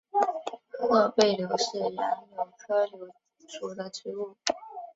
[0.79, 1.91] 褐背柳是杨
[2.31, 3.13] 柳科柳
[3.47, 4.35] 属的植物。